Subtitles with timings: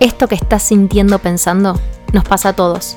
[0.00, 1.74] Esto que estás sintiendo pensando
[2.12, 2.96] nos pasa a todos.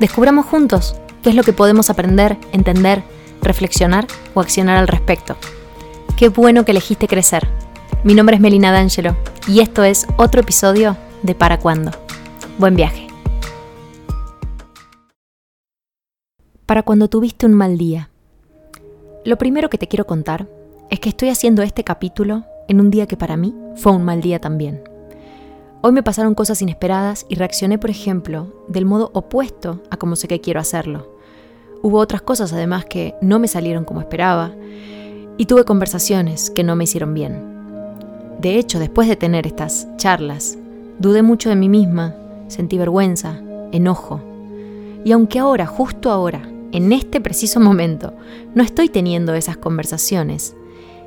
[0.00, 3.02] Descubramos juntos qué es lo que podemos aprender, entender,
[3.42, 5.36] reflexionar o accionar al respecto.
[6.16, 7.46] Qué bueno que elegiste crecer.
[8.02, 9.14] Mi nombre es Melina D'Angelo
[9.46, 11.90] y esto es otro episodio de Para Cuándo.
[12.56, 13.08] Buen viaje.
[16.64, 18.08] Para cuando tuviste un mal día.
[19.26, 20.48] Lo primero que te quiero contar
[20.88, 24.22] es que estoy haciendo este capítulo en un día que para mí fue un mal
[24.22, 24.91] día también.
[25.84, 30.28] Hoy me pasaron cosas inesperadas y reaccioné, por ejemplo, del modo opuesto a como sé
[30.28, 31.16] que quiero hacerlo.
[31.82, 34.52] Hubo otras cosas además que no me salieron como esperaba
[35.38, 37.42] y tuve conversaciones que no me hicieron bien.
[38.40, 40.56] De hecho, después de tener estas charlas,
[41.00, 42.14] dudé mucho de mí misma,
[42.46, 43.40] sentí vergüenza,
[43.72, 44.20] enojo.
[45.04, 48.12] Y aunque ahora, justo ahora, en este preciso momento,
[48.54, 50.54] no estoy teniendo esas conversaciones,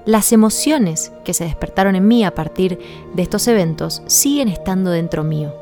[0.06, 2.80] las emociones que se despertaron en mí a partir
[3.14, 5.54] de estos eventos siguen estando dentro mío.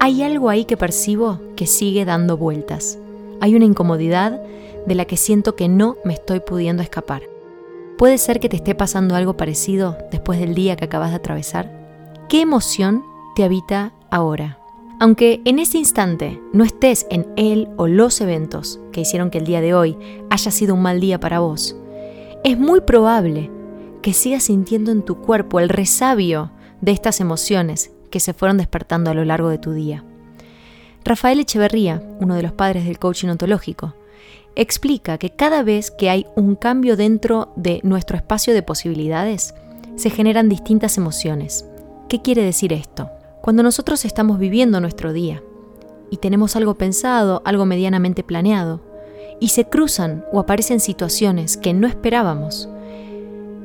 [0.00, 2.98] Hay algo ahí que percibo que sigue dando vueltas.
[3.40, 4.40] Hay una incomodidad
[4.86, 7.22] de la que siento que no me estoy pudiendo escapar.
[7.96, 11.70] ¿Puede ser que te esté pasando algo parecido después del día que acabas de atravesar?
[12.28, 13.04] ¿Qué emoción
[13.36, 14.58] te habita ahora?
[15.00, 19.46] Aunque en ese instante no estés en él o los eventos que hicieron que el
[19.46, 19.96] día de hoy
[20.30, 21.76] haya sido un mal día para vos,
[22.42, 23.50] es muy probable
[24.08, 29.10] que sigas sintiendo en tu cuerpo el resabio de estas emociones que se fueron despertando
[29.10, 30.02] a lo largo de tu día.
[31.04, 33.96] Rafael Echeverría, uno de los padres del coaching ontológico,
[34.56, 39.54] explica que cada vez que hay un cambio dentro de nuestro espacio de posibilidades,
[39.96, 41.66] se generan distintas emociones.
[42.08, 43.10] ¿Qué quiere decir esto?
[43.42, 45.42] Cuando nosotros estamos viviendo nuestro día
[46.10, 48.80] y tenemos algo pensado, algo medianamente planeado,
[49.38, 52.70] y se cruzan o aparecen situaciones que no esperábamos,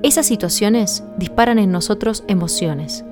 [0.04, 3.06] esas situaciones disparan en nosotros emociones,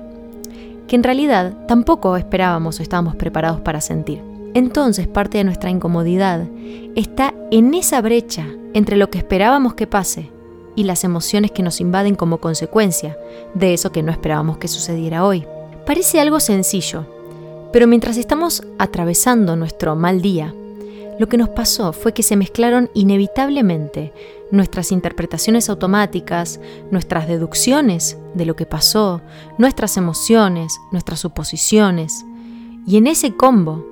[0.86, 4.20] que en realidad tampoco esperábamos o estábamos preparados para sentir.
[4.52, 6.46] Entonces parte de nuestra incomodidad
[6.94, 10.30] está en esa brecha entre lo que esperábamos que pase
[10.76, 13.16] y las emociones que nos invaden como consecuencia
[13.54, 15.46] de eso que no esperábamos que sucediera hoy.
[15.86, 17.06] Parece algo sencillo,
[17.72, 20.54] pero mientras estamos atravesando nuestro mal día,
[21.18, 24.12] lo que nos pasó fue que se mezclaron inevitablemente
[24.52, 26.60] nuestras interpretaciones automáticas,
[26.92, 29.22] nuestras deducciones de lo que pasó,
[29.58, 32.24] nuestras emociones, nuestras suposiciones.
[32.86, 33.84] Y en ese combo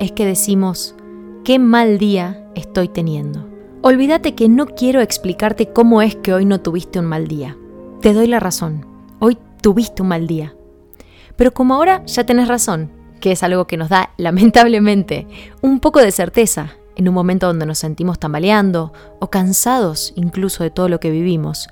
[0.00, 0.96] es que decimos,
[1.44, 3.46] qué mal día estoy teniendo.
[3.82, 7.56] Olvídate que no quiero explicarte cómo es que hoy no tuviste un mal día.
[8.00, 8.86] Te doy la razón.
[9.20, 10.54] Hoy tuviste un mal día.
[11.36, 15.26] Pero como ahora ya tenés razón, que es algo que nos da, lamentablemente,
[15.60, 20.70] un poco de certeza en un momento donde nos sentimos tambaleando o cansados incluso de
[20.70, 21.68] todo lo que vivimos.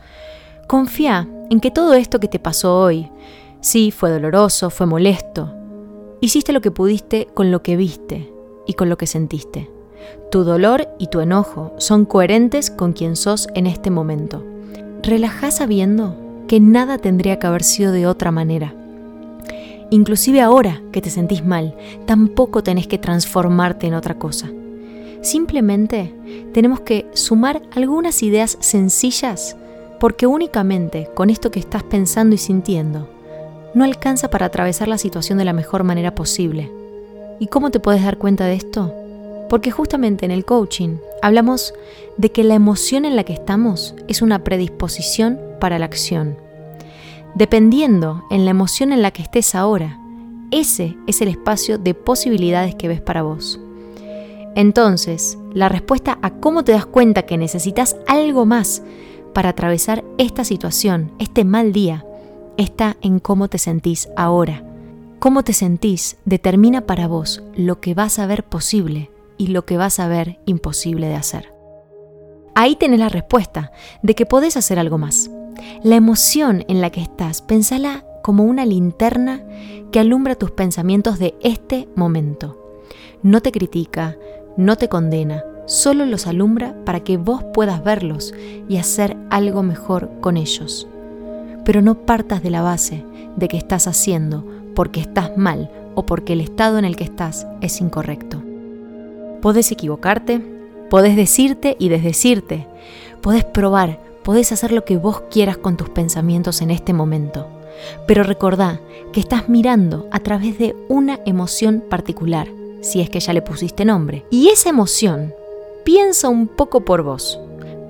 [0.67, 3.11] Confía en que todo esto que te pasó hoy,
[3.61, 5.53] sí, fue doloroso, fue molesto.
[6.23, 8.33] Hiciste lo que pudiste con lo que viste
[8.67, 9.71] y con lo que sentiste.
[10.31, 14.43] Tu dolor y tu enojo son coherentes con quien sos en este momento.
[15.03, 16.17] Relajá sabiendo
[16.49, 18.75] que nada tendría que haber sido de otra manera
[19.91, 21.77] Inclusive ahora que te sentís mal,
[22.07, 24.51] tampoco tenés que transformarte en otra cosa.
[25.23, 26.15] Simplemente
[26.53, 29.57] tenemos que sumar algunas ideas sencillas
[29.99, 33.09] porque únicamente con esto que estás pensando y sintiendo
[33.75, 36.71] no alcanza para atravesar la situación de la mejor manera posible.
[37.39, 38.95] ¿Y cómo te puedes dar cuenta de esto?
[39.49, 41.75] Porque justamente en el coaching hablamos
[42.17, 46.47] de que la emoción en la que estamos es una predisposición para la acción
[47.37, 49.99] dependiendo en la emoción en la que estés ahora.
[50.51, 53.61] Ese es el espacio de posibilidades que ves para vos.
[54.57, 58.83] Entonces, la respuesta a cómo te das cuenta que necesitas algo más
[59.35, 62.07] para atravesar esta situación, este mal día,
[62.57, 64.65] está en cómo te sentís ahora.
[65.19, 69.77] Cómo te sentís determina para vos lo que vas a ver posible y lo que
[69.77, 71.53] vas a ver imposible de hacer.
[72.55, 75.31] Ahí tenés la respuesta de que podés hacer algo más.
[75.83, 79.45] La emoción en la que estás, pensala como una linterna
[79.93, 82.63] que alumbra tus pensamientos de este momento.
[83.23, 84.17] No te critica,
[84.57, 88.33] no te condena, solo los alumbra para que vos puedas verlos
[88.69, 90.89] y hacer algo mejor con ellos.
[91.65, 93.05] Pero no partas de la base
[93.37, 94.45] de que estás haciendo
[94.75, 98.43] porque estás mal o porque el estado en el que estás es incorrecto.
[99.43, 100.41] Podés equivocarte,
[100.89, 102.67] podés decirte y desdecirte,
[103.21, 107.49] podés probar, podés hacer lo que vos quieras con tus pensamientos en este momento.
[108.07, 108.81] Pero recordá
[109.13, 112.49] que estás mirando a través de una emoción particular,
[112.87, 114.25] si es que ya le pusiste nombre.
[114.31, 115.35] Y esa emoción
[115.85, 117.41] piensa un poco por vos,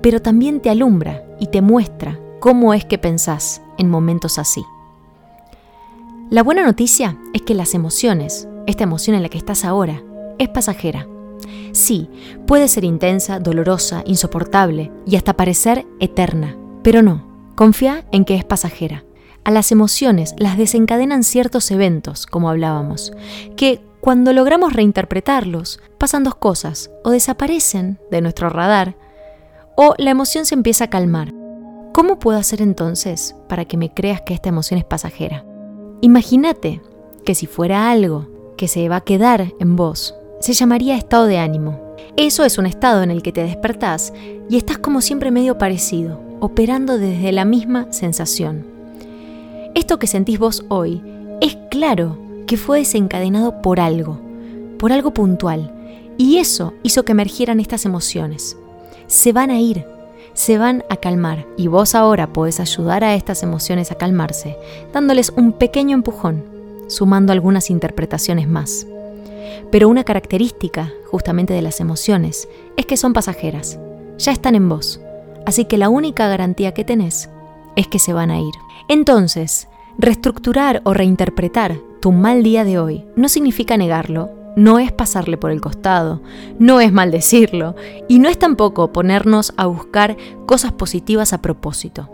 [0.03, 4.65] pero también te alumbra y te muestra cómo es que pensás en momentos así.
[6.31, 10.03] La buena noticia es que las emociones, esta emoción en la que estás ahora,
[10.39, 11.07] es pasajera.
[11.73, 12.09] Sí,
[12.47, 17.23] puede ser intensa, dolorosa, insoportable y hasta parecer eterna, pero no,
[17.55, 19.05] confía en que es pasajera.
[19.45, 23.13] A las emociones las desencadenan ciertos eventos, como hablábamos,
[23.57, 28.95] que cuando logramos reinterpretarlos, pasan dos cosas, o desaparecen de nuestro radar,
[29.77, 31.35] o la emoción se empieza a calmar.
[31.93, 35.45] ¿Cómo puedo hacer entonces para que me creas que esta emoción es pasajera?
[36.03, 36.81] Imagínate
[37.25, 41.39] que si fuera algo que se va a quedar en vos, se llamaría estado de
[41.39, 41.97] ánimo.
[42.17, 44.13] Eso es un estado en el que te despertás
[44.49, 48.65] y estás como siempre medio parecido, operando desde la misma sensación.
[49.75, 51.03] Esto que sentís vos hoy
[51.41, 54.19] es claro que fue desencadenado por algo,
[54.79, 55.73] por algo puntual,
[56.19, 58.57] y eso hizo que emergieran estas emociones.
[59.07, 59.85] Se van a ir,
[60.33, 64.57] se van a calmar, y vos ahora podés ayudar a estas emociones a calmarse,
[64.93, 66.45] dándoles un pequeño empujón,
[66.89, 68.87] sumando algunas interpretaciones más.
[69.71, 73.79] Pero una característica justamente de las emociones es que son pasajeras,
[74.19, 75.01] ya están en vos,
[75.45, 77.29] así que la única garantía que tenés
[77.75, 78.55] es que se van a ir.
[78.89, 85.37] Entonces, reestructurar o reinterpretar tu mal día de hoy no significa negarlo, no es pasarle
[85.37, 86.23] por el costado,
[86.59, 87.75] no es maldecirlo
[88.09, 90.17] y no es tampoco ponernos a buscar
[90.47, 92.09] cosas positivas a propósito.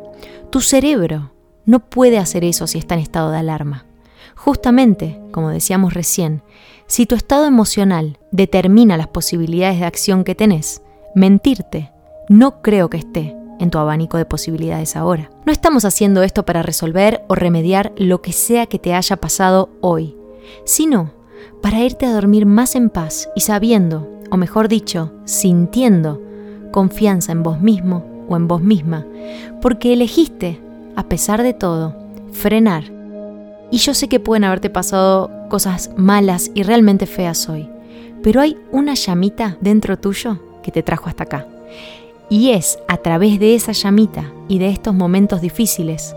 [0.50, 1.32] Tu cerebro
[1.64, 3.86] no puede hacer eso si está en estado de alarma.
[4.34, 6.42] Justamente, como decíamos recién,
[6.86, 10.82] si tu estado emocional determina las posibilidades de acción que tenés,
[11.14, 11.92] mentirte
[12.28, 15.30] no creo que esté en tu abanico de posibilidades ahora.
[15.46, 19.70] No estamos haciendo esto para resolver o remediar lo que sea que te haya pasado
[19.80, 20.16] hoy,
[20.64, 21.12] sino
[21.62, 26.20] para irte a dormir más en paz y sabiendo, o mejor dicho, sintiendo
[26.72, 29.06] confianza en vos mismo o en vos misma,
[29.60, 30.60] porque elegiste,
[30.96, 31.94] a pesar de todo,
[32.32, 32.82] frenar.
[33.70, 37.68] Y yo sé que pueden haberte pasado cosas malas y realmente feas hoy,
[38.24, 41.46] pero hay una llamita dentro tuyo que te trajo hasta acá.
[42.32, 46.16] Y es a través de esa llamita y de estos momentos difíciles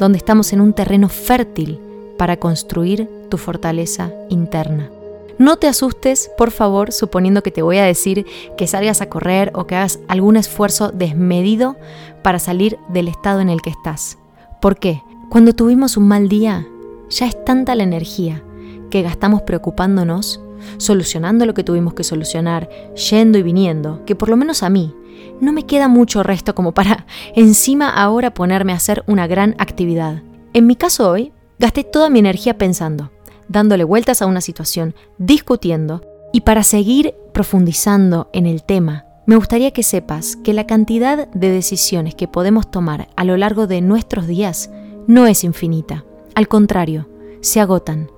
[0.00, 1.78] donde estamos en un terreno fértil
[2.18, 4.90] para construir tu fortaleza interna.
[5.38, 8.26] No te asustes, por favor, suponiendo que te voy a decir
[8.56, 11.76] que salgas a correr o que hagas algún esfuerzo desmedido
[12.24, 14.18] para salir del estado en el que estás.
[14.60, 15.00] ¿Por qué?
[15.30, 16.66] Cuando tuvimos un mal día,
[17.08, 18.42] ya es tanta la energía
[18.90, 20.40] que gastamos preocupándonos,
[20.78, 22.68] solucionando lo que tuvimos que solucionar,
[23.10, 24.92] yendo y viniendo, que por lo menos a mí
[25.40, 30.22] no me queda mucho resto como para encima ahora ponerme a hacer una gran actividad.
[30.52, 33.10] En mi caso hoy, gasté toda mi energía pensando,
[33.48, 36.02] dándole vueltas a una situación, discutiendo,
[36.32, 41.50] y para seguir profundizando en el tema, me gustaría que sepas que la cantidad de
[41.50, 44.70] decisiones que podemos tomar a lo largo de nuestros días
[45.06, 46.04] no es infinita.
[46.34, 47.08] Al contrario,
[47.40, 48.10] se agotan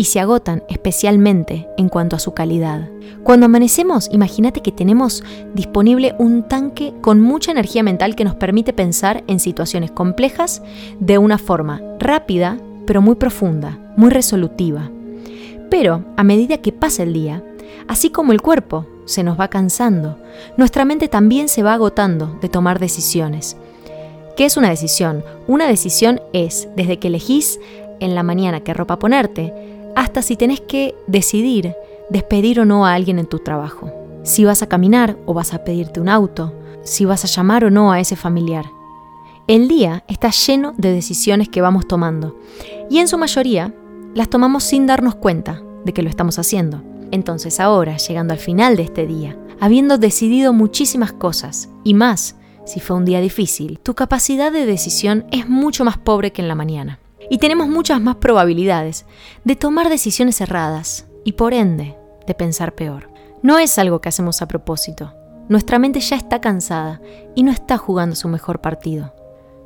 [0.00, 2.88] y se agotan especialmente en cuanto a su calidad.
[3.22, 8.72] Cuando amanecemos, imagínate que tenemos disponible un tanque con mucha energía mental que nos permite
[8.72, 10.62] pensar en situaciones complejas
[11.00, 12.56] de una forma rápida,
[12.86, 14.90] pero muy profunda, muy resolutiva.
[15.70, 17.44] Pero a medida que pasa el día,
[17.86, 20.16] así como el cuerpo se nos va cansando,
[20.56, 23.58] nuestra mente también se va agotando de tomar decisiones.
[24.34, 25.22] ¿Qué es una decisión?
[25.46, 27.60] Una decisión es, desde que elegís
[28.00, 29.52] en la mañana qué ropa ponerte,
[30.00, 31.74] hasta si tenés que decidir
[32.08, 33.92] despedir o no a alguien en tu trabajo,
[34.22, 37.70] si vas a caminar o vas a pedirte un auto, si vas a llamar o
[37.70, 38.64] no a ese familiar.
[39.46, 42.38] El día está lleno de decisiones que vamos tomando
[42.88, 43.74] y en su mayoría
[44.14, 46.82] las tomamos sin darnos cuenta de que lo estamos haciendo.
[47.10, 52.80] Entonces ahora, llegando al final de este día, habiendo decidido muchísimas cosas y más si
[52.80, 56.54] fue un día difícil, tu capacidad de decisión es mucho más pobre que en la
[56.54, 59.06] mañana y tenemos muchas más probabilidades
[59.44, 61.96] de tomar decisiones erradas y por ende
[62.26, 63.08] de pensar peor.
[63.42, 65.14] No es algo que hacemos a propósito.
[65.48, 67.00] Nuestra mente ya está cansada
[67.34, 69.14] y no está jugando su mejor partido.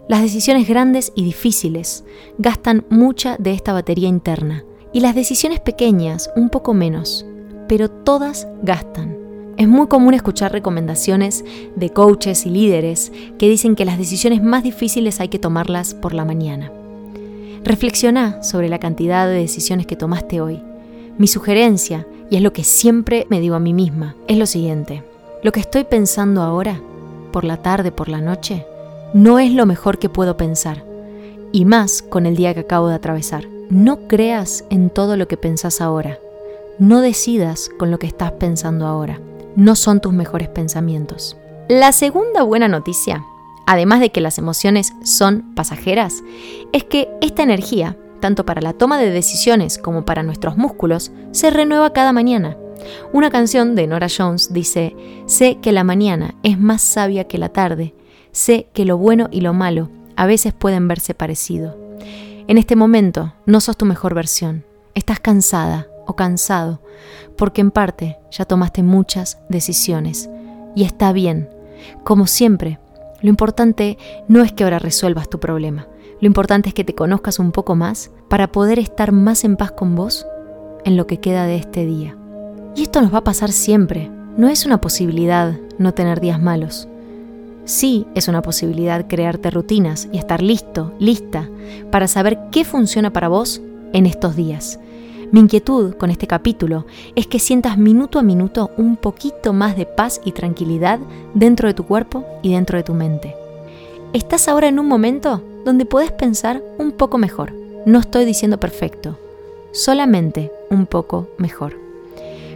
[0.09, 2.05] Las decisiones grandes y difíciles
[2.39, 7.27] gastan mucha de esta batería interna y las decisiones pequeñas un poco menos,
[7.67, 9.17] pero todas gastan.
[9.57, 11.45] Es muy común escuchar recomendaciones
[11.77, 16.13] de coaches y líderes que dicen que las decisiones más difíciles hay que tomarlas por
[16.13, 16.71] la mañana.
[17.65, 20.63] Reflexiona sobre la cantidad de decisiones que tomaste hoy.
[21.17, 25.03] Mi sugerencia, y es lo que siempre me digo a mí misma, es lo siguiente.
[25.43, 26.79] Lo que estoy pensando ahora,
[27.33, 28.67] por la tarde, por la noche,
[29.15, 30.85] no es lo mejor que puedo pensar.
[31.53, 33.47] Y más con el día que acabo de atravesar.
[33.71, 36.19] No creas en todo lo que pensás ahora.
[36.79, 39.21] No decidas con lo que estás pensando ahora.
[39.57, 41.39] No son tus mejores pensamientos.
[41.69, 43.25] La segunda buena noticia
[43.67, 46.23] además de que las emociones son pasajeras,
[46.73, 51.51] es que esta energía tanto para la toma de decisiones como para nuestros músculos, se
[51.51, 52.57] renueva cada mañana.
[53.13, 57.51] Una canción de Nora Jones dice, sé que la mañana es más sabia que la
[57.51, 57.95] tarde,
[58.33, 61.77] sé que lo bueno y lo malo a veces pueden verse parecido.
[62.47, 66.81] En este momento no sos tu mejor versión, estás cansada o cansado,
[67.37, 70.31] porque en parte ya tomaste muchas decisiones.
[70.75, 71.51] Y está bien,
[72.05, 72.79] como siempre,
[73.25, 73.97] lo importante
[74.29, 75.89] no es que ahora resuelvas tu problema,
[76.21, 79.73] lo importante es que te conozcas un poco más para poder estar más en paz
[79.73, 80.27] con vos
[80.85, 82.19] en lo que queda de este día.
[82.77, 86.87] Y esto nos va a pasar siempre, no es una posibilidad no tener días malos.
[87.65, 91.49] Sí es una posibilidad crearte rutinas y estar listo, lista,
[91.91, 93.63] para saber qué funciona para vos
[93.95, 94.79] en estos días.
[95.35, 96.87] Mi inquietud con este capítulo
[97.17, 101.01] es que sientas minuto a minuto un poquito más de paz y tranquilidad
[101.35, 103.35] dentro de tu cuerpo y dentro de tu mente.
[104.13, 107.53] Estás ahora en un momento donde puedes pensar un poco mejor.
[107.85, 109.19] No estoy diciendo perfecto,
[109.73, 111.77] solamente un poco mejor.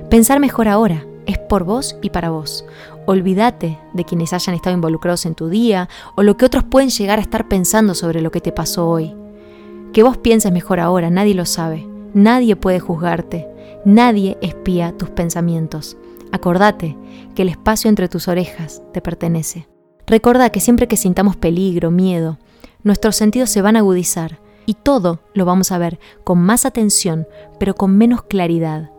[0.08, 2.64] Pensar mejor ahora es por vos y para vos.
[3.06, 7.18] Olvídate de quienes hayan estado involucrados en tu día o lo que otros pueden llegar
[7.18, 9.16] a estar pensando sobre lo que te pasó hoy.
[9.92, 11.97] Que vos pienses mejor ahora, nadie lo sabe.
[12.14, 13.46] Nadie puede juzgarte,
[13.84, 15.96] nadie espía tus pensamientos.
[16.32, 16.96] Acordate
[17.34, 19.68] que el espacio entre tus orejas te pertenece.
[20.06, 22.38] Recuerda que siempre que sintamos peligro, miedo,
[22.82, 27.26] nuestros sentidos se van a agudizar y todo lo vamos a ver con más atención,
[27.58, 28.90] pero con menos claridad.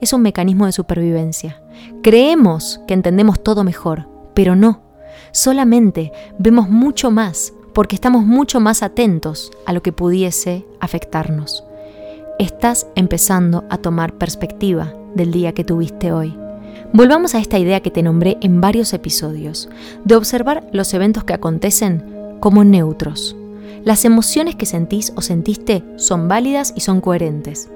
[0.00, 1.62] Es un mecanismo de supervivencia.
[2.02, 4.82] Creemos que entendemos todo mejor, pero no.
[5.32, 11.64] Solamente vemos mucho más porque estamos mucho más atentos a lo que pudiese afectarnos
[12.38, 16.36] estás empezando a tomar perspectiva del día que tuviste hoy.
[16.92, 19.68] Volvamos a esta idea que te nombré en varios episodios,
[20.04, 23.36] de observar los eventos que acontecen como neutros.
[23.84, 27.68] Las emociones que sentís o sentiste son válidas y son coherentes,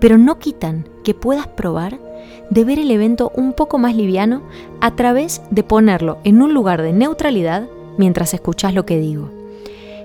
[0.00, 1.98] pero no quitan que puedas probar
[2.50, 4.42] de ver el evento un poco más liviano
[4.80, 7.66] a través de ponerlo en un lugar de neutralidad
[7.98, 9.30] mientras escuchás lo que digo.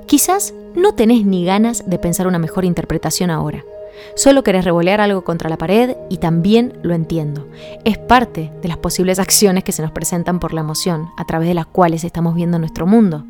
[0.06, 3.64] Quizás no tenés ni ganas de pensar una mejor interpretación ahora,
[4.16, 7.48] Solo querés revolear algo contra la pared y también lo entiendo.
[7.86, 11.48] Es parte de las posibles acciones que se nos presentan por la emoción, a través
[11.48, 13.26] de las cuales estamos viendo nuestro mundo.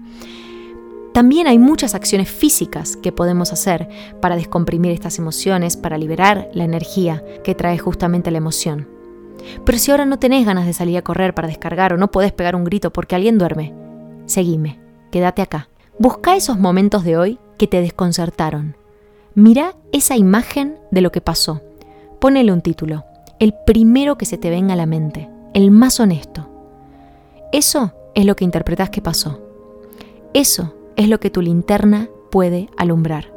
[1.14, 3.90] También hay muchas acciones físicas que podemos hacer
[4.22, 8.88] para descomprimir estas emociones, para liberar la energía que trae justamente la emoción.
[9.66, 12.32] Pero si ahora no tenés ganas de salir a correr para descargar o no podés
[12.32, 13.74] pegar un grito porque alguien duerme,
[14.26, 14.80] seguime,
[15.12, 15.70] quédate acá.
[15.98, 18.78] Busca esos momentos de hoy que te desconcertaron,
[19.40, 21.62] Mira esa imagen de lo que pasó.
[22.20, 23.06] Ponele un título.
[23.40, 25.30] El primero que se te venga a la mente.
[25.54, 26.50] El más honesto.
[27.54, 29.40] Eso es lo que interpretas que pasó.
[30.34, 33.32] Eso es lo que tu linterna puede alumbrar.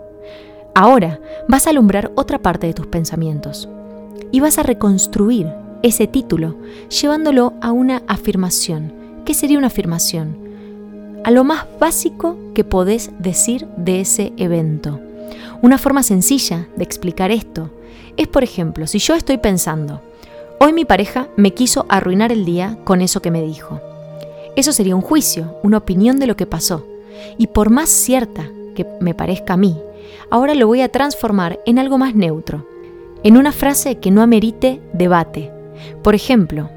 [0.75, 3.69] Ahora vas a alumbrar otra parte de tus pensamientos
[4.33, 5.53] y vas a reconstruir
[5.85, 6.57] ese título
[6.89, 8.93] llevándolo a una afirmación.
[9.25, 10.37] ¿Qué sería una afirmación?
[11.23, 14.99] A lo más básico que podés decir de ese evento.
[15.62, 17.71] Una forma sencilla de explicar esto
[18.16, 20.00] es, por ejemplo, si yo estoy pensando,
[20.59, 23.81] hoy mi pareja me quiso arruinar el día con eso que me dijo.
[24.57, 26.85] Eso sería un juicio, una opinión de lo que pasó.
[27.38, 29.78] Y por más cierta que me parezca a mí,
[30.31, 32.66] ahora lo voy a transformar en algo más neutro,
[33.23, 35.52] en una frase que no amerite debate.
[36.02, 36.71] Por ejemplo,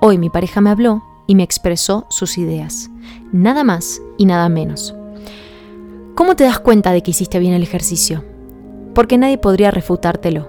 [0.00, 2.90] hoy mi pareja me habló y me expresó sus ideas.
[3.32, 4.94] Nada más y nada menos.
[6.14, 8.24] ¿Cómo te das cuenta de que hiciste bien el ejercicio?
[8.94, 10.48] Porque nadie podría refutártelo.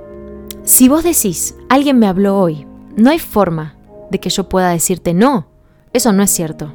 [0.64, 3.76] Si vos decís, alguien me habló hoy, no hay forma
[4.12, 5.48] de que yo pueda decirte no.
[5.92, 6.72] Eso no es cierto.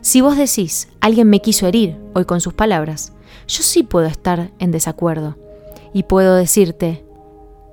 [0.00, 3.12] Si vos decís, alguien me quiso herir hoy con sus palabras,
[3.46, 5.36] yo sí puedo estar en desacuerdo.
[5.92, 7.04] Y puedo decirte,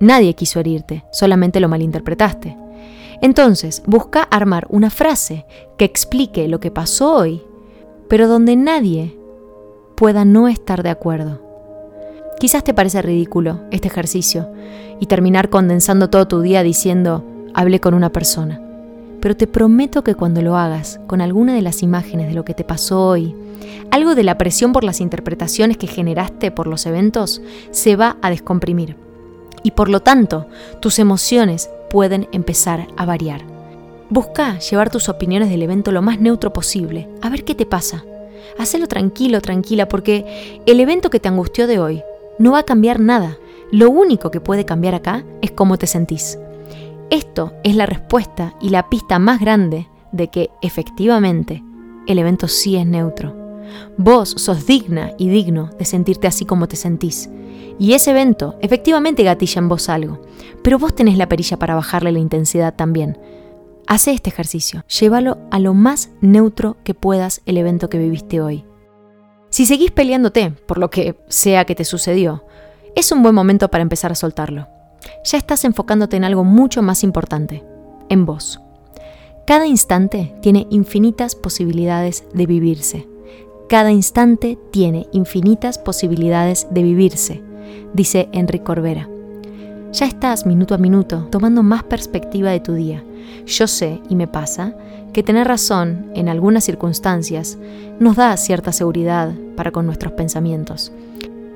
[0.00, 2.58] nadie quiso herirte, solamente lo malinterpretaste.
[3.22, 5.46] Entonces, busca armar una frase
[5.78, 7.42] que explique lo que pasó hoy,
[8.06, 9.17] pero donde nadie
[9.98, 11.40] pueda no estar de acuerdo.
[12.38, 14.48] Quizás te parece ridículo este ejercicio
[15.00, 18.62] y terminar condensando todo tu día diciendo, hablé con una persona.
[19.20, 22.54] Pero te prometo que cuando lo hagas con alguna de las imágenes de lo que
[22.54, 23.34] te pasó hoy,
[23.90, 28.30] algo de la presión por las interpretaciones que generaste por los eventos se va a
[28.30, 28.94] descomprimir.
[29.64, 30.46] Y por lo tanto,
[30.80, 33.42] tus emociones pueden empezar a variar.
[34.10, 38.04] Busca llevar tus opiniones del evento lo más neutro posible, a ver qué te pasa
[38.58, 42.02] hacelo tranquilo, tranquila, porque el evento que te angustió de hoy
[42.38, 43.36] no va a cambiar nada.
[43.70, 46.38] Lo único que puede cambiar acá es cómo te sentís.
[47.10, 51.62] Esto es la respuesta y la pista más grande de que efectivamente
[52.06, 53.34] el evento sí es neutro.
[53.96, 57.28] Vos sos digna y digno de sentirte así como te sentís.
[57.78, 60.20] Y ese evento efectivamente gatilla en vos algo,
[60.62, 63.18] pero vos tenés la perilla para bajarle la intensidad también.
[63.88, 68.66] Hace este ejercicio, llévalo a lo más neutro que puedas el evento que viviste hoy.
[69.48, 72.44] Si seguís peleándote por lo que sea que te sucedió,
[72.94, 74.68] es un buen momento para empezar a soltarlo.
[75.24, 77.64] Ya estás enfocándote en algo mucho más importante,
[78.10, 78.60] en vos.
[79.46, 83.08] Cada instante tiene infinitas posibilidades de vivirse.
[83.70, 87.42] Cada instante tiene infinitas posibilidades de vivirse,
[87.94, 89.08] dice Enrique Corbera.
[89.92, 93.02] Ya estás minuto a minuto tomando más perspectiva de tu día.
[93.46, 94.74] Yo sé, y me pasa,
[95.12, 97.58] que tener razón en algunas circunstancias
[97.98, 100.92] nos da cierta seguridad para con nuestros pensamientos.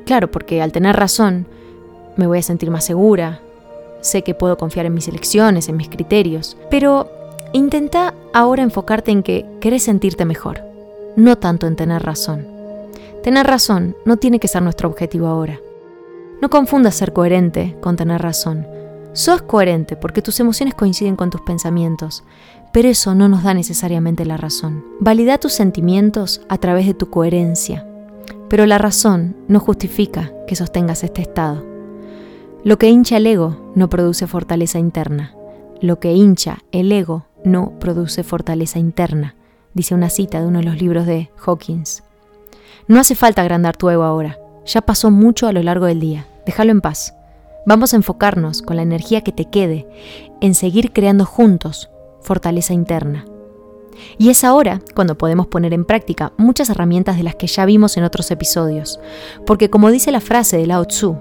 [0.07, 1.47] Claro, porque al tener razón
[2.17, 3.41] me voy a sentir más segura,
[4.01, 7.09] sé que puedo confiar en mis elecciones, en mis criterios, pero
[7.55, 10.63] Intenta ahora enfocarte en que querés sentirte mejor,
[11.17, 12.47] no tanto en tener razón.
[13.23, 15.61] Tener razón no tiene que ser nuestro objetivo ahora.
[16.43, 18.67] No confundas ser coherente con tener razón.
[19.13, 22.25] Sos coherente porque tus emociones coinciden con tus pensamientos,
[22.73, 24.85] pero eso no nos da necesariamente la razón.
[24.99, 27.87] Valida tus sentimientos a través de tu coherencia,
[28.51, 31.65] pero la razón no justifica que sostengas este estado.
[32.65, 35.37] Lo que hincha el ego no produce fortaleza interna.
[35.81, 39.37] Lo que hincha el ego no produce fortaleza interna,
[39.75, 42.03] dice una cita de uno de los libros de Hawkins.
[42.89, 46.27] No hace falta agrandar tu ego ahora, ya pasó mucho a lo largo del día,
[46.47, 47.15] déjalo en paz.
[47.65, 49.87] Vamos a enfocarnos con la energía que te quede
[50.41, 53.25] en seguir creando juntos fortaleza interna.
[54.19, 57.97] Y es ahora cuando podemos poner en práctica muchas herramientas de las que ya vimos
[57.97, 58.99] en otros episodios,
[59.47, 61.17] porque como dice la frase de Lao Tzu,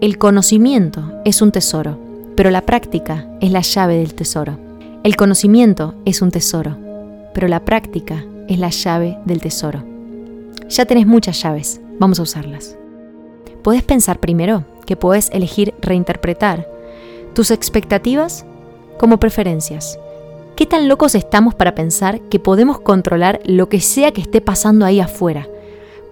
[0.00, 1.98] el conocimiento es un tesoro,
[2.36, 4.58] pero la práctica es la llave del tesoro.
[5.04, 6.76] El conocimiento es un tesoro,
[7.34, 9.84] pero la práctica es la llave del tesoro.
[10.68, 12.76] Ya tenés muchas llaves, vamos a usarlas.
[13.64, 16.68] Puedes pensar primero que puedes elegir reinterpretar
[17.34, 18.44] tus expectativas
[18.98, 19.98] como preferencias.
[20.54, 24.84] ¿Qué tan locos estamos para pensar que podemos controlar lo que sea que esté pasando
[24.84, 25.48] ahí afuera?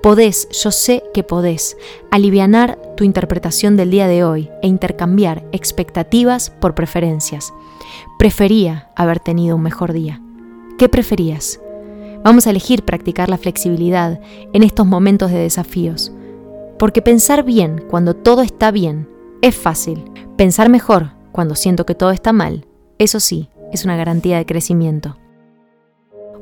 [0.03, 1.77] Podés, yo sé que podés,
[2.11, 7.53] alivianar tu interpretación del día de hoy e intercambiar expectativas por preferencias.
[8.19, 10.23] Prefería haber tenido un mejor día.
[10.79, 11.61] ¿Qué preferías?
[12.25, 14.21] Vamos a elegir practicar la flexibilidad
[14.55, 16.13] en estos momentos de desafíos.
[16.83, 19.09] Porque pensar bien cuando todo está bien
[19.41, 20.03] es fácil.
[20.37, 22.67] Pensar mejor cuando siento que todo está mal,
[22.99, 25.17] eso sí, es una garantía de crecimiento.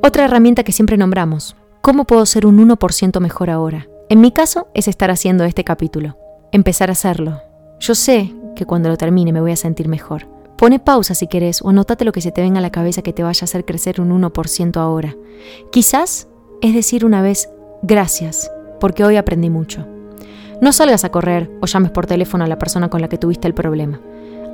[0.03, 3.87] Otra herramienta que siempre nombramos, ¿cómo puedo ser un 1% mejor ahora?
[4.09, 6.17] En mi caso es estar haciendo este capítulo,
[6.53, 7.43] empezar a hacerlo.
[7.79, 10.27] Yo sé que cuando lo termine me voy a sentir mejor.
[10.57, 13.13] Pone pausa si querés o anótate lo que se te venga a la cabeza que
[13.13, 15.15] te vaya a hacer crecer un 1% ahora.
[15.71, 16.29] Quizás
[16.63, 17.51] es decir una vez
[17.83, 18.51] gracias,
[18.81, 19.87] porque hoy aprendí mucho.
[20.61, 23.49] No salgas a correr o llames por teléfono a la persona con la que tuviste
[23.49, 23.99] el problema.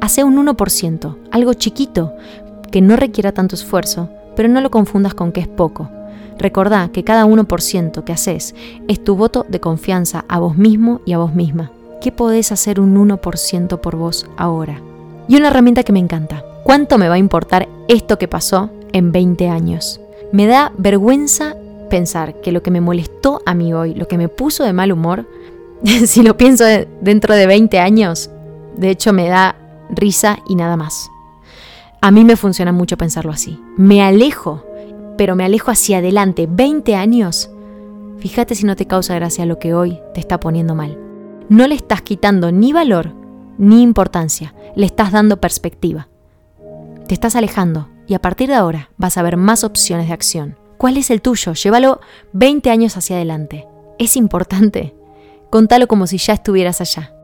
[0.00, 2.14] Hace un 1%, algo chiquito,
[2.70, 5.90] que no requiera tanto esfuerzo, pero no lo confundas con que es poco.
[6.38, 8.54] Recordá que cada 1% que haces
[8.86, 11.72] es tu voto de confianza a vos mismo y a vos misma.
[12.00, 14.80] ¿Qué podés hacer un 1% por vos ahora?
[15.26, 16.44] Y una herramienta que me encanta.
[16.62, 20.00] ¿Cuánto me va a importar esto que pasó en 20 años?
[20.30, 21.56] Me da vergüenza
[21.90, 24.92] pensar que lo que me molestó a mí hoy, lo que me puso de mal
[24.92, 25.26] humor,
[26.06, 26.64] si lo pienso
[27.00, 28.30] dentro de 20 años,
[28.76, 29.56] de hecho me da
[29.90, 31.10] risa y nada más.
[32.00, 33.60] A mí me funciona mucho pensarlo así.
[33.76, 34.64] Me alejo,
[35.16, 37.50] pero me alejo hacia adelante 20 años.
[38.18, 40.98] Fíjate si no te causa gracia lo que hoy te está poniendo mal.
[41.48, 43.12] No le estás quitando ni valor
[43.58, 46.08] ni importancia, le estás dando perspectiva.
[47.06, 50.56] Te estás alejando y a partir de ahora vas a ver más opciones de acción.
[50.76, 51.54] ¿Cuál es el tuyo?
[51.54, 52.00] Llévalo
[52.32, 53.66] 20 años hacia adelante.
[53.98, 54.94] Es importante.
[55.56, 57.14] Contalo como si ya estuvieras allá.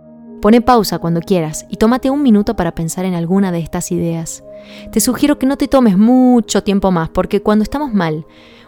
[0.41, 4.43] Pone pausa cuando quieras y tómate un minuto para pensar en alguna de estas ideas.
[4.91, 8.25] Te sugiero que no te tomes mucho tiempo más porque cuando estamos mal,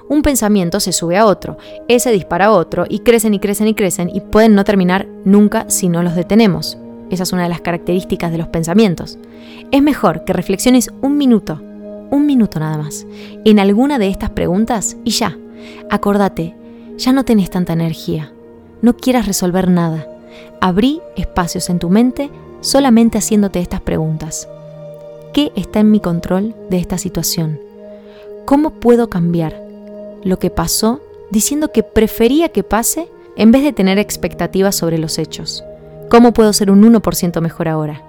[0.06, 1.56] un pensamiento se sube a otro,
[1.88, 5.64] ese dispara a otro y crecen y crecen y crecen y pueden no terminar nunca
[5.70, 6.76] si no los detenemos.
[7.08, 9.18] Esa es una de las características de los pensamientos.
[9.70, 11.58] Es mejor que reflexiones un minuto,
[12.10, 13.06] un minuto nada más,
[13.46, 15.38] en alguna de estas preguntas y ya.
[15.88, 16.54] Acordate,
[16.98, 18.34] ya no tenés tanta energía.
[18.84, 20.06] No quieras resolver nada.
[20.60, 22.28] Abrí espacios en tu mente
[22.60, 24.46] solamente haciéndote estas preguntas.
[25.32, 27.58] ¿Qué está en mi control de esta situación?
[28.44, 29.58] ¿Cómo puedo cambiar
[30.22, 35.16] lo que pasó diciendo que prefería que pase en vez de tener expectativas sobre los
[35.16, 35.64] hechos?
[36.10, 38.02] ¿Cómo puedo ser un 1% mejor ahora?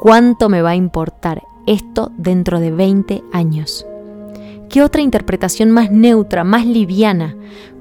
[0.00, 3.86] ¿Cuánto me va a importar esto dentro de 20 años?
[4.68, 7.36] ¿Qué otra interpretación más neutra, más liviana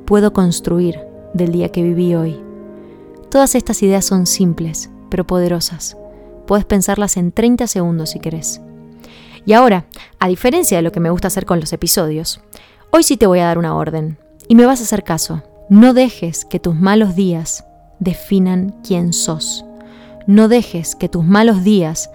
[0.05, 2.39] puedo construir del día que viví hoy?
[3.29, 5.97] Todas estas ideas son simples, pero poderosas.
[6.45, 8.61] Puedes pensarlas en 30 segundos si querés.
[9.45, 9.85] Y ahora,
[10.19, 12.41] a diferencia de lo que me gusta hacer con los episodios,
[12.91, 14.17] hoy sí te voy a dar una orden.
[14.47, 15.41] Y me vas a hacer caso.
[15.69, 17.65] No dejes que tus malos días
[17.99, 19.65] definan quién sos.
[20.27, 22.09] No dejes que tus malos días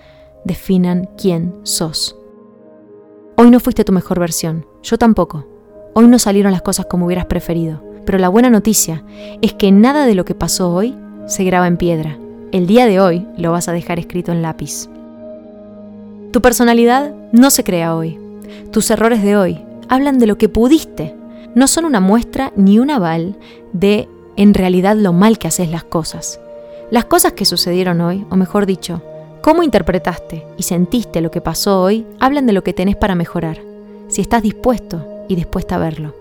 [0.45, 2.17] definan quién sos.
[3.37, 5.47] Hoy no fuiste tu mejor versión, yo tampoco.
[5.95, 9.03] Hoy no salieron las cosas como hubieras preferido, pero la buena noticia
[9.43, 12.17] es que nada de lo que pasó hoy se graba en piedra.
[12.53, 14.89] El día de hoy lo vas a dejar escrito en lápiz.
[16.33, 18.19] Tu personalidad no se crea hoy.
[18.73, 21.15] Tus errores de hoy hablan de lo que pudiste.
[21.55, 23.37] No son una muestra ni un aval
[23.75, 26.41] de en realidad lo mal que haces las cosas.
[26.91, 29.03] Las cosas que sucedieron hoy, o mejor dicho,
[29.43, 33.59] cómo interpretaste y sentiste lo que pasó hoy, hablan de lo que tenés para mejorar,
[34.09, 36.18] si estás dispuesto y dispuesta a verlo.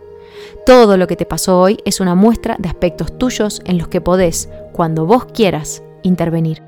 [0.66, 4.02] Todo lo que te pasó hoy es una muestra de aspectos tuyos en los que
[4.02, 6.62] podés, cuando vos quieras, intervenir.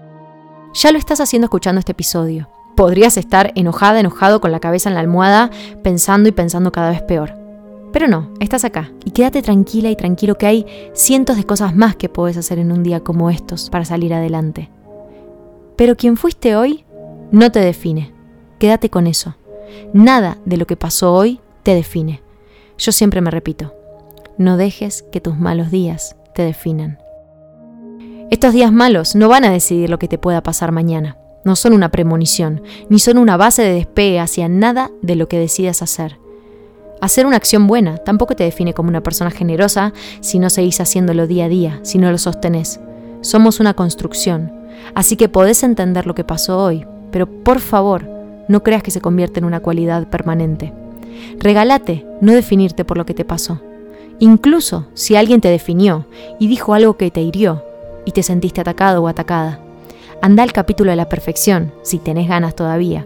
[0.74, 2.50] Ya lo estás haciendo escuchando este episodio.
[2.76, 5.50] Podrías estar enojada, enojado con la cabeza en la almohada,
[5.84, 7.34] pensando y pensando cada vez peor.
[7.92, 11.96] Pero no, estás acá y quédate tranquila y tranquilo que hay cientos de cosas más
[11.96, 14.70] que puedes hacer en un día como estos para salir adelante.
[15.76, 16.86] Pero quien fuiste hoy
[17.32, 18.14] no te define.
[18.60, 19.36] Quédate con eso.
[19.94, 22.22] Nada de lo que pasó hoy te define.
[22.80, 23.76] Yo siempre me repito,
[24.38, 26.98] no dejes que tus malos días te definan.
[28.32, 31.18] Estos días malos no van a decidir lo que te pueda pasar mañana.
[31.44, 35.38] No son una premonición, ni son una base de despegue hacia nada de lo que
[35.38, 36.20] decidas hacer.
[37.02, 41.28] Hacer una acción buena tampoco te define como una persona generosa si no seguís haciéndolo
[41.28, 42.80] día a día, si no lo sostenés.
[43.20, 44.54] Somos una construcción,
[44.96, 48.10] así que podés entender lo que pasó hoy, pero por favor,
[48.48, 50.74] no creas que se convierte en una cualidad permanente.
[51.40, 53.62] Regálate no definirte por lo que te pasó.
[54.20, 56.06] Incluso si alguien te definió
[56.40, 57.64] y dijo algo que te hirió
[58.06, 59.60] y te sentiste atacado o atacada.
[60.22, 63.06] Anda al capítulo de la perfección, si tenés ganas todavía.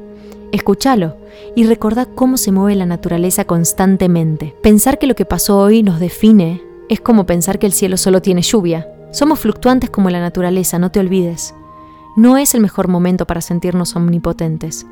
[0.52, 1.15] Escúchalo
[1.56, 4.56] y recordá cómo se mueve la naturaleza constantemente.
[4.62, 8.21] Pensar que lo que pasó hoy nos define es como pensar que el cielo solo
[8.21, 8.88] tiene lluvia.
[9.12, 11.54] Somos fluctuantes como la naturaleza, no te olvides.
[12.15, 14.86] No es el mejor momento para sentirnos omnipotentes.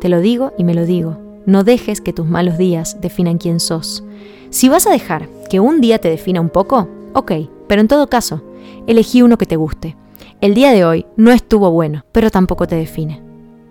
[0.00, 1.25] Te lo digo y me lo digo.
[1.46, 4.02] No dejes que tus malos días definan quién sos.
[4.50, 7.32] Si vas a dejar que un día te defina un poco, ok,
[7.68, 8.42] pero en todo caso,
[8.88, 9.96] elegí uno que te guste.
[10.40, 13.22] El día de hoy no estuvo bueno, pero tampoco te define.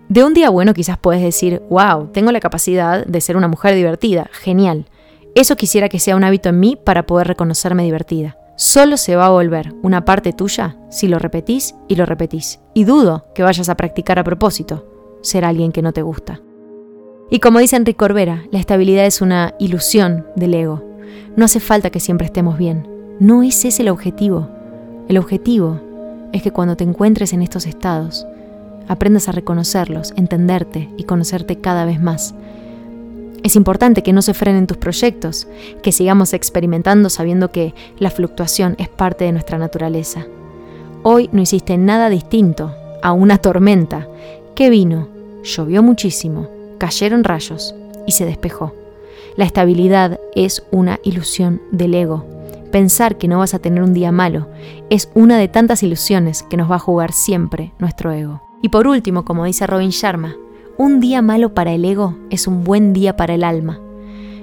[0.07, 3.75] De un día bueno quizás puedes decir, wow, tengo la capacidad de ser una mujer
[3.75, 4.85] divertida, genial.
[5.35, 8.38] Eso quisiera que sea un hábito en mí para poder reconocerme divertida.
[8.55, 12.61] Solo se va a volver una parte tuya si lo repetís y lo repetís.
[12.73, 14.88] Y dudo que vayas a practicar a propósito
[15.21, 16.39] ser alguien que no te gusta.
[17.29, 20.83] Y como dice Enrique Corbera, la estabilidad es una ilusión del ego.
[21.35, 22.88] No hace falta que siempre estemos bien.
[23.19, 24.47] No es ese el objetivo.
[25.07, 25.79] El objetivo
[26.33, 28.27] es que cuando te encuentres en estos estados,
[28.88, 32.35] aprendas a reconocerlos, entenderte y conocerte cada vez más.
[33.43, 35.47] Es importante que no se frenen tus proyectos,
[35.81, 40.25] que sigamos experimentando sabiendo que la fluctuación es parte de nuestra naturaleza.
[41.03, 44.07] Hoy no hiciste nada distinto a una tormenta
[44.55, 45.07] que vino,
[45.43, 47.75] llovió muchísimo, cayeron rayos
[48.07, 48.73] y se despejó.
[49.38, 52.25] La estabilidad es una ilusión del ego.
[52.71, 54.47] Pensar que no vas a tener un día malo
[54.89, 58.41] es una de tantas ilusiones que nos va a jugar siempre nuestro ego.
[58.61, 60.35] Y por último, como dice Robin Sharma,
[60.77, 63.79] un día malo para el ego es un buen día para el alma.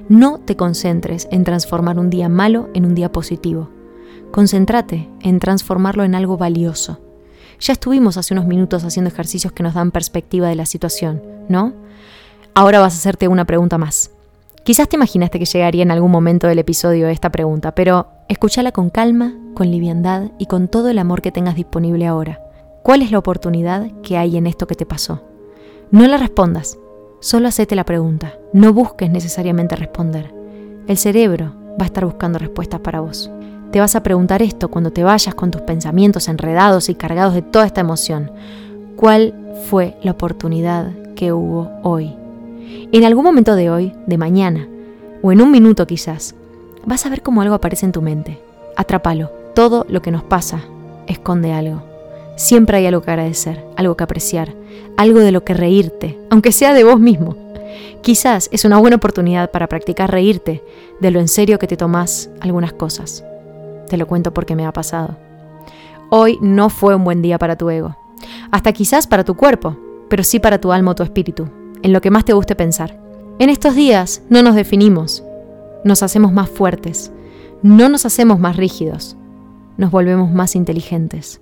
[0.08, 3.68] No te concentres en transformar un día malo en un día positivo.
[4.30, 7.00] Concéntrate en transformarlo en algo valioso.
[7.60, 11.74] Ya estuvimos hace unos minutos haciendo ejercicios que nos dan perspectiva de la situación, ¿no?
[12.54, 14.10] Ahora vas a hacerte una pregunta más.
[14.62, 18.90] Quizás te imaginaste que llegaría en algún momento del episodio esta pregunta, pero escúchala con
[18.90, 22.40] calma, con liviandad y con todo el amor que tengas disponible ahora.
[22.82, 25.22] ¿Cuál es la oportunidad que hay en esto que te pasó?
[25.90, 26.76] No la respondas,
[27.20, 28.34] solo hacete la pregunta.
[28.52, 30.34] No busques necesariamente responder.
[30.86, 33.30] El cerebro va a estar buscando respuestas para vos.
[33.70, 37.40] Te vas a preguntar esto cuando te vayas con tus pensamientos enredados y cargados de
[37.40, 38.30] toda esta emoción.
[38.96, 39.34] ¿Cuál
[39.70, 42.21] fue la oportunidad que hubo hoy?
[42.92, 44.68] En algún momento de hoy, de mañana,
[45.22, 46.34] o en un minuto quizás,
[46.84, 48.38] vas a ver cómo algo aparece en tu mente.
[48.76, 49.30] Atrápalo.
[49.54, 50.60] Todo lo que nos pasa
[51.06, 51.82] esconde algo.
[52.36, 54.54] Siempre hay algo que agradecer, algo que apreciar,
[54.96, 57.36] algo de lo que reírte, aunque sea de vos mismo.
[58.00, 60.62] Quizás es una buena oportunidad para practicar reírte
[61.00, 63.24] de lo en serio que te tomás algunas cosas.
[63.88, 65.16] Te lo cuento porque me ha pasado.
[66.10, 67.96] Hoy no fue un buen día para tu ego.
[68.50, 69.76] Hasta quizás para tu cuerpo,
[70.08, 71.48] pero sí para tu alma o tu espíritu,
[71.82, 72.98] en lo que más te guste pensar.
[73.38, 75.24] En estos días no nos definimos,
[75.84, 77.12] nos hacemos más fuertes,
[77.64, 79.16] No nos hacemos más rígidos,
[79.76, 81.40] nos volvemos más inteligentes.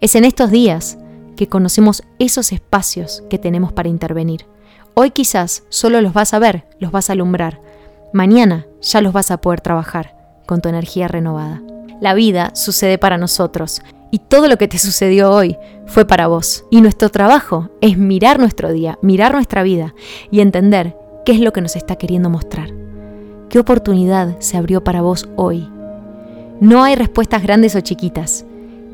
[0.00, 0.98] Es en estos días
[1.34, 4.46] que conocemos esos espacios que tenemos para intervenir.
[4.94, 7.62] Hoy quizás solo los vas a ver, los vas a alumbrar.
[8.12, 10.14] Mañana ya los vas a poder trabajar
[10.46, 11.62] con tu energía renovada.
[12.02, 13.80] La vida sucede para nosotros
[14.12, 16.66] y todo lo que te sucedió hoy fue para vos.
[16.70, 19.94] Y nuestro trabajo es mirar nuestro día, mirar nuestra vida
[20.30, 20.94] y entender
[21.24, 22.68] qué es lo que nos está queriendo mostrar.
[23.48, 25.66] ¿Qué oportunidad se abrió para vos hoy?
[26.60, 28.44] No hay respuestas grandes o chiquitas.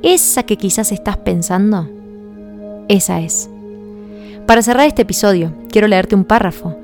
[0.05, 1.91] Esa que quizás estás pensando,
[2.89, 3.51] esa es.
[4.47, 6.77] Para cerrar este episodio, quiero leerte un párrafo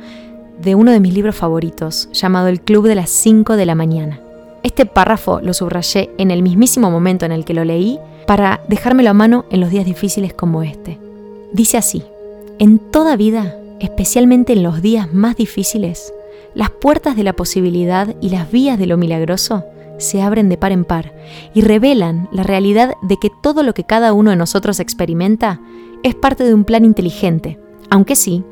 [0.61, 4.21] de uno de mis libros favoritos, llamado El Club de las 5 de la mañana.
[4.65, 9.11] Este párrafo lo subrayé en el mismísimo momento en el que lo leí para dejármelo
[9.11, 10.99] a mano en los días difíciles como este.
[11.53, 12.03] Dice así,
[12.59, 16.13] en toda vida, especialmente en los días más difíciles,
[16.55, 19.65] las puertas de la posibilidad y las vías de lo milagroso
[19.99, 21.13] se abren de par en par
[21.55, 25.61] y revelan la realidad de que todo lo que cada uno de nosotros experimenta
[26.03, 27.59] es parte de un plan inteligente,
[27.91, 28.45] aunque sí,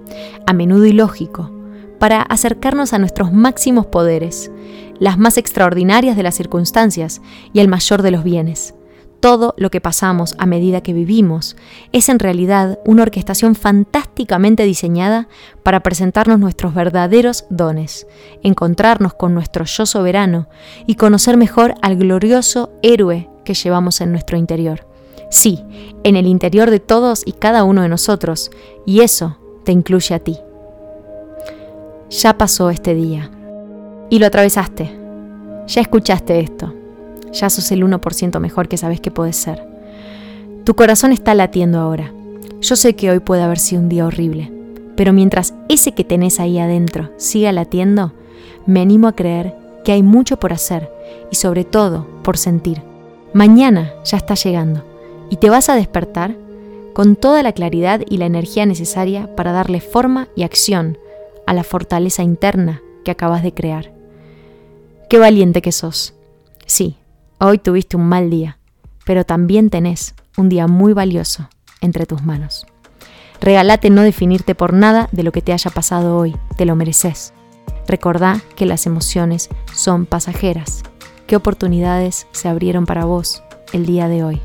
[0.46, 1.50] a menudo ilógico,
[1.98, 4.50] para acercarnos a nuestros máximos poderes,
[4.98, 7.20] las más extraordinarias de las circunstancias
[7.52, 8.74] y el mayor de los bienes
[9.22, 11.56] todo lo que pasamos a medida que vivimos
[11.92, 15.28] es en realidad una orquestación fantásticamente diseñada
[15.62, 18.08] para presentarnos nuestros verdaderos dones,
[18.42, 20.48] encontrarnos con nuestro yo soberano
[20.88, 24.88] y conocer mejor al glorioso héroe que llevamos en nuestro interior.
[25.30, 25.64] Sí,
[26.02, 28.50] en el interior de todos y cada uno de nosotros,
[28.86, 30.36] y eso te incluye a ti.
[32.10, 33.30] Ya pasó este día
[34.10, 34.98] y lo atravesaste.
[35.68, 36.81] Ya escuchaste esto
[37.32, 39.66] ya sos el 1% mejor que sabes que puedes ser.
[40.64, 42.12] Tu corazón está latiendo ahora.
[42.60, 44.52] Yo sé que hoy puede haber sido un día horrible,
[44.96, 48.12] pero mientras ese que tenés ahí adentro siga latiendo,
[48.66, 50.88] me animo a creer que hay mucho por hacer
[51.30, 52.82] y sobre todo por sentir.
[53.32, 54.84] Mañana ya está llegando
[55.30, 56.36] y te vas a despertar
[56.92, 60.98] con toda la claridad y la energía necesaria para darle forma y acción
[61.46, 63.92] a la fortaleza interna que acabas de crear.
[65.08, 66.14] Qué valiente que sos.
[66.66, 66.96] Sí,
[67.44, 68.56] Hoy tuviste un mal día,
[69.04, 71.48] pero también tenés un día muy valioso
[71.80, 72.68] entre tus manos.
[73.40, 77.32] Regálate no definirte por nada de lo que te haya pasado hoy, te lo mereces.
[77.88, 80.84] Recordá que las emociones son pasajeras.
[81.26, 84.40] ¿Qué oportunidades se abrieron para vos el día de hoy?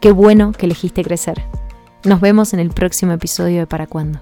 [0.00, 1.44] Qué bueno que elegiste crecer.
[2.02, 4.18] Nos vemos en el próximo episodio de Para Cuándo.